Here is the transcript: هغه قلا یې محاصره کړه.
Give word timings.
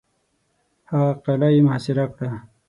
هغه 0.89 1.11
قلا 1.23 1.47
یې 1.53 1.61
محاصره 1.65 2.05
کړه. 2.15 2.31